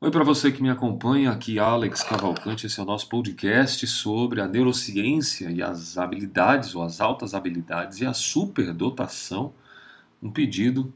Oi 0.00 0.12
para 0.12 0.22
você 0.22 0.52
que 0.52 0.62
me 0.62 0.70
acompanha, 0.70 1.32
aqui 1.32 1.58
Alex 1.58 2.04
Cavalcante, 2.04 2.66
esse 2.66 2.78
é 2.78 2.82
o 2.84 2.86
nosso 2.86 3.08
podcast 3.08 3.84
sobre 3.88 4.40
a 4.40 4.46
neurociência 4.46 5.50
e 5.50 5.60
as 5.60 5.98
habilidades 5.98 6.72
ou 6.76 6.84
as 6.84 7.00
altas 7.00 7.34
habilidades 7.34 8.00
e 8.00 8.06
a 8.06 8.14
superdotação. 8.14 9.52
Um 10.22 10.30
pedido 10.30 10.94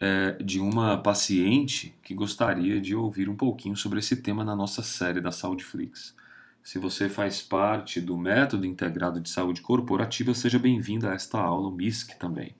é, 0.00 0.42
de 0.42 0.58
uma 0.58 0.96
paciente 0.96 1.94
que 2.02 2.14
gostaria 2.14 2.80
de 2.80 2.96
ouvir 2.96 3.28
um 3.28 3.36
pouquinho 3.36 3.76
sobre 3.76 3.98
esse 3.98 4.16
tema 4.16 4.42
na 4.42 4.56
nossa 4.56 4.82
série 4.82 5.20
da 5.20 5.30
Saúde 5.30 5.62
Flix. 5.62 6.16
Se 6.62 6.78
você 6.78 7.10
faz 7.10 7.42
parte 7.42 8.00
do 8.00 8.16
Método 8.16 8.64
Integrado 8.64 9.20
de 9.20 9.28
Saúde 9.28 9.60
Corporativa, 9.60 10.32
seja 10.32 10.58
bem-vindo 10.58 11.06
a 11.06 11.12
esta 11.12 11.38
aula, 11.38 11.68
o 11.68 11.70
MISC 11.70 12.18
também. 12.18 12.54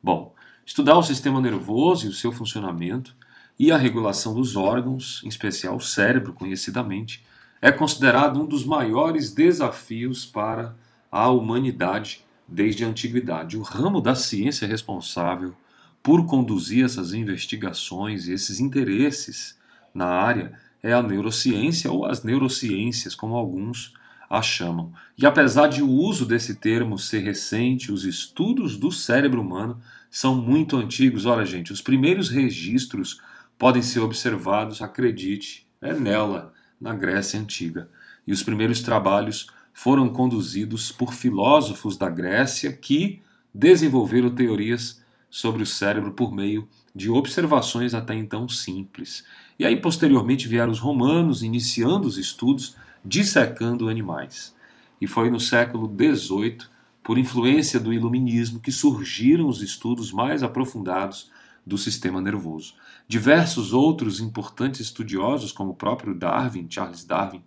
Bom, 0.00 0.32
estudar 0.64 0.96
o 0.96 1.02
sistema 1.02 1.40
nervoso 1.40 2.06
e 2.06 2.08
o 2.08 2.14
seu 2.14 2.30
funcionamento 2.30 3.16
e 3.58 3.72
a 3.72 3.76
regulação 3.76 4.34
dos 4.34 4.54
órgãos, 4.54 5.20
em 5.24 5.28
especial 5.28 5.76
o 5.76 5.80
cérebro, 5.80 6.32
conhecidamente, 6.32 7.24
é 7.60 7.72
considerado 7.72 8.40
um 8.40 8.46
dos 8.46 8.64
maiores 8.64 9.32
desafios 9.32 10.24
para 10.24 10.76
a 11.10 11.28
humanidade 11.28 12.24
desde 12.46 12.84
a 12.84 12.88
antiguidade. 12.88 13.56
O 13.56 13.62
ramo 13.62 14.00
da 14.00 14.14
ciência 14.14 14.68
responsável 14.68 15.54
por 16.02 16.24
conduzir 16.26 16.84
essas 16.84 17.12
investigações 17.12 18.28
e 18.28 18.32
esses 18.32 18.60
interesses 18.60 19.58
na 19.92 20.06
área 20.06 20.52
é 20.82 20.92
a 20.92 21.02
neurociência 21.02 21.90
ou 21.90 22.06
as 22.06 22.22
neurociências, 22.22 23.14
como 23.14 23.34
alguns 23.34 23.92
a 24.30 24.42
chamam. 24.42 24.92
E 25.16 25.26
apesar 25.26 25.68
de 25.68 25.82
o 25.82 25.90
uso 25.90 26.24
desse 26.24 26.54
termo 26.54 26.98
ser 26.98 27.20
recente, 27.20 27.90
os 27.90 28.04
estudos 28.04 28.76
do 28.76 28.92
cérebro 28.92 29.40
humano 29.40 29.80
são 30.10 30.34
muito 30.34 30.76
antigos. 30.76 31.26
Olha, 31.26 31.44
gente, 31.44 31.72
os 31.72 31.80
primeiros 31.80 32.28
registros 32.28 33.20
podem 33.58 33.82
ser 33.82 34.00
observados, 34.00 34.80
acredite, 34.80 35.66
é 35.80 35.92
nela, 35.92 36.52
na 36.80 36.94
Grécia 36.94 37.40
Antiga. 37.40 37.90
E 38.26 38.32
os 38.32 38.42
primeiros 38.42 38.80
trabalhos 38.80 39.48
foram 39.72 40.08
conduzidos 40.08 40.92
por 40.92 41.12
filósofos 41.12 41.96
da 41.96 42.08
Grécia 42.08 42.72
que 42.72 43.20
desenvolveram 43.52 44.30
teorias 44.34 45.02
sobre 45.30 45.62
o 45.62 45.66
cérebro 45.66 46.12
por 46.12 46.32
meio 46.32 46.68
de 46.94 47.10
observações 47.10 47.94
até 47.94 48.14
então 48.14 48.48
simples. 48.48 49.24
E 49.58 49.64
aí, 49.64 49.80
posteriormente, 49.80 50.48
vieram 50.48 50.72
os 50.72 50.78
romanos 50.78 51.42
iniciando 51.42 52.06
os 52.06 52.16
estudos 52.16 52.76
dissecando 53.04 53.88
animais. 53.88 54.54
E 55.00 55.06
foi 55.06 55.30
no 55.30 55.40
século 55.40 55.88
XVIII, 55.88 56.58
por 57.02 57.18
influência 57.18 57.78
do 57.78 57.92
iluminismo, 57.92 58.60
que 58.60 58.72
surgiram 58.72 59.48
os 59.48 59.62
estudos 59.62 60.12
mais 60.12 60.42
aprofundados 60.42 61.30
do 61.68 61.78
sistema 61.78 62.20
nervoso. 62.20 62.74
Diversos 63.06 63.72
outros 63.72 64.20
importantes 64.20 64.80
estudiosos, 64.80 65.52
como 65.52 65.72
o 65.72 65.76
próprio 65.76 66.14
Darwin, 66.14 66.66
Charles 66.68 67.04
Darwin, 67.04 67.42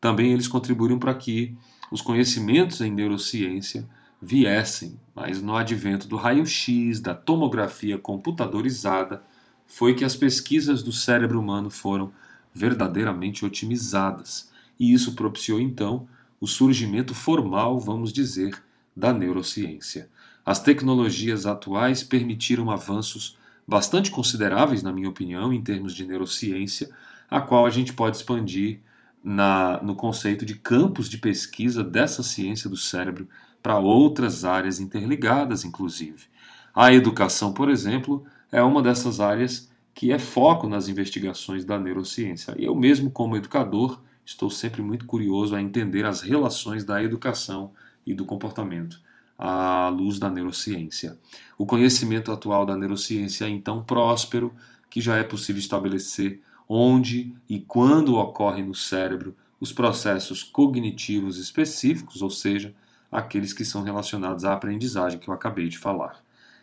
também 0.00 0.32
eles 0.32 0.48
contribuíram 0.48 0.98
para 0.98 1.14
que 1.14 1.56
os 1.90 2.02
conhecimentos 2.02 2.80
em 2.80 2.90
neurociência 2.90 3.88
viessem, 4.20 4.98
mas 5.14 5.40
no 5.40 5.56
advento 5.56 6.08
do 6.08 6.16
raio-x, 6.16 7.00
da 7.00 7.14
tomografia 7.14 7.96
computadorizada, 7.96 9.22
foi 9.66 9.94
que 9.94 10.04
as 10.04 10.16
pesquisas 10.16 10.82
do 10.82 10.92
cérebro 10.92 11.40
humano 11.40 11.70
foram 11.70 12.12
verdadeiramente 12.52 13.44
otimizadas. 13.44 14.50
E 14.78 14.92
isso 14.92 15.14
propiciou 15.14 15.60
então 15.60 16.06
o 16.40 16.46
surgimento 16.46 17.14
formal, 17.14 17.78
vamos 17.78 18.12
dizer, 18.12 18.60
da 18.96 19.12
neurociência. 19.12 20.10
As 20.44 20.60
tecnologias 20.60 21.46
atuais 21.46 22.02
permitiram 22.02 22.70
avanços 22.70 23.38
bastante 23.66 24.10
consideráveis, 24.10 24.82
na 24.82 24.92
minha 24.92 25.08
opinião, 25.08 25.52
em 25.52 25.62
termos 25.62 25.94
de 25.94 26.04
neurociência, 26.06 26.90
a 27.30 27.40
qual 27.40 27.66
a 27.66 27.70
gente 27.70 27.92
pode 27.92 28.16
expandir 28.16 28.80
na, 29.22 29.80
no 29.82 29.94
conceito 29.94 30.44
de 30.44 30.54
campos 30.54 31.08
de 31.08 31.18
pesquisa 31.18 31.82
dessa 31.84 32.22
ciência 32.22 32.68
do 32.68 32.76
cérebro 32.76 33.28
para 33.62 33.78
outras 33.78 34.44
áreas 34.44 34.80
interligadas, 34.80 35.64
inclusive. 35.64 36.26
A 36.74 36.92
educação, 36.92 37.52
por 37.52 37.70
exemplo, 37.70 38.24
é 38.50 38.62
uma 38.62 38.82
dessas 38.82 39.20
áreas 39.20 39.70
que 39.94 40.10
é 40.10 40.18
foco 40.18 40.68
nas 40.68 40.88
investigações 40.88 41.64
da 41.64 41.78
neurociência. 41.78 42.54
Eu 42.58 42.74
mesmo, 42.74 43.10
como 43.10 43.36
educador, 43.36 44.00
estou 44.24 44.50
sempre 44.50 44.82
muito 44.82 45.06
curioso 45.06 45.54
a 45.54 45.62
entender 45.62 46.04
as 46.04 46.22
relações 46.22 46.84
da 46.84 47.02
educação 47.02 47.72
e 48.04 48.14
do 48.14 48.24
comportamento 48.24 49.00
à 49.38 49.88
luz 49.88 50.18
da 50.18 50.30
neurociência. 50.30 51.18
O 51.58 51.66
conhecimento 51.66 52.30
atual 52.30 52.64
da 52.64 52.76
neurociência 52.76 53.44
é 53.46 53.48
então 53.48 53.82
próspero, 53.82 54.54
que 54.88 55.00
já 55.00 55.16
é 55.16 55.22
possível 55.22 55.60
estabelecer 55.60 56.40
onde 56.68 57.34
e 57.48 57.60
quando 57.60 58.16
ocorrem 58.16 58.64
no 58.64 58.74
cérebro 58.74 59.34
os 59.60 59.72
processos 59.72 60.42
cognitivos 60.42 61.38
específicos, 61.38 62.22
ou 62.22 62.30
seja, 62.30 62.74
aqueles 63.10 63.52
que 63.52 63.64
são 63.64 63.82
relacionados 63.82 64.44
à 64.44 64.52
aprendizagem 64.54 65.18
que 65.18 65.28
eu 65.28 65.34
acabei 65.34 65.68
de 65.68 65.78
falar. 65.78 66.22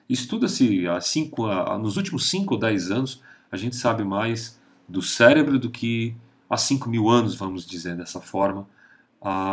Estuda-se 0.09 0.85
nos 1.79 1.97
últimos 1.97 2.29
5 2.29 2.55
ou 2.55 2.59
10 2.59 2.91
anos, 2.91 3.21
a 3.51 3.57
gente 3.57 3.75
sabe 3.75 4.03
mais 4.03 4.59
do 4.87 5.01
cérebro 5.01 5.59
do 5.59 5.69
que 5.69 6.15
há 6.49 6.57
5 6.57 6.89
mil 6.89 7.07
anos, 7.09 7.35
vamos 7.35 7.65
dizer 7.65 7.95
dessa 7.95 8.19
forma, 8.19 8.67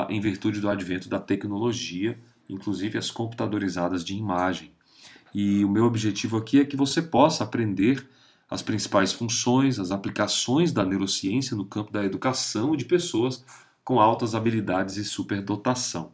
em 0.09 0.21
virtude 0.21 0.61
do 0.61 0.71
advento 0.71 1.09
da 1.09 1.21
tecnologia 1.21 2.19
inclusive 2.49 2.99
as 2.99 3.11
computadorizadas 3.11 4.05
de 4.05 4.15
imagem. 4.15 4.73
E 5.35 5.65
o 5.65 5.69
meu 5.69 5.85
objetivo 5.85 6.37
aqui 6.37 6.61
é 6.61 6.65
que 6.65 6.77
você 6.77 7.03
possa 7.03 7.45
aprender 7.45 8.09
as 8.49 8.63
principais 8.63 9.13
funções, 9.13 9.79
as 9.79 9.91
aplicações 9.91 10.73
da 10.73 10.85
neurociência 10.85 11.57
no 11.57 11.65
campo 11.65 11.93
da 11.93 12.05
educação 12.05 12.77
de 12.77 12.85
pessoas 12.85 13.45
com 13.85 14.01
altas 14.01 14.35
habilidades 14.35 14.97
e 14.97 15.05
superdotação. 15.05 16.13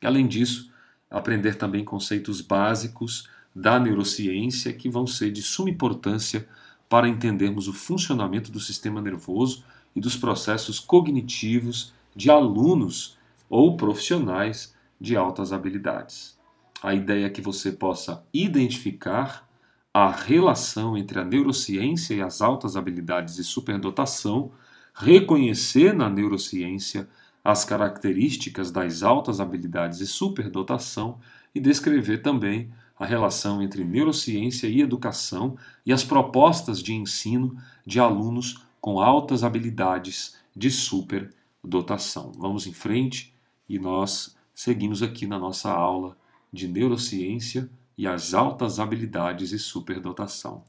E, 0.00 0.06
além 0.06 0.26
disso, 0.26 0.72
aprender 1.10 1.56
também 1.56 1.84
conceitos 1.84 2.40
básicos 2.40 3.28
da 3.54 3.78
neurociência 3.78 4.72
que 4.72 4.88
vão 4.88 5.06
ser 5.06 5.30
de 5.30 5.42
suma 5.42 5.70
importância 5.70 6.48
para 6.88 7.08
entendermos 7.08 7.68
o 7.68 7.72
funcionamento 7.72 8.50
do 8.50 8.60
sistema 8.60 9.00
nervoso 9.00 9.64
e 9.94 10.00
dos 10.00 10.16
processos 10.16 10.80
cognitivos 10.80 11.92
de 12.14 12.30
alunos 12.30 13.16
ou 13.48 13.76
profissionais 13.76 14.74
de 15.02 15.16
altas 15.16 15.52
habilidades. 15.52 16.38
A 16.80 16.94
ideia 16.94 17.26
é 17.26 17.30
que 17.30 17.42
você 17.42 17.72
possa 17.72 18.24
identificar 18.32 19.48
a 19.92 20.08
relação 20.08 20.96
entre 20.96 21.18
a 21.18 21.24
neurociência 21.24 22.14
e 22.14 22.22
as 22.22 22.40
altas 22.40 22.76
habilidades 22.76 23.36
e 23.36 23.42
superdotação, 23.42 24.52
reconhecer 24.94 25.92
na 25.92 26.08
neurociência 26.08 27.08
as 27.42 27.64
características 27.64 28.70
das 28.70 29.02
altas 29.02 29.40
habilidades 29.40 30.00
e 30.00 30.06
superdotação 30.06 31.18
e 31.52 31.58
descrever 31.58 32.18
também 32.18 32.72
a 32.96 33.04
relação 33.04 33.60
entre 33.60 33.82
neurociência 33.82 34.68
e 34.68 34.80
educação 34.80 35.56
e 35.84 35.92
as 35.92 36.04
propostas 36.04 36.80
de 36.80 36.94
ensino 36.94 37.56
de 37.84 37.98
alunos 37.98 38.64
com 38.80 39.00
altas 39.00 39.42
habilidades 39.42 40.36
de 40.54 40.70
superdotação. 40.70 42.30
Vamos 42.38 42.68
em 42.68 42.72
frente 42.72 43.34
e 43.68 43.80
nós 43.80 44.36
seguimos 44.54 45.02
aqui 45.02 45.26
na 45.26 45.38
nossa 45.38 45.70
aula 45.70 46.16
de 46.52 46.68
neurociência 46.68 47.70
e 47.96 48.06
as 48.06 48.34
altas 48.34 48.78
habilidades 48.78 49.52
e 49.52 49.58
superdotação. 49.58 50.64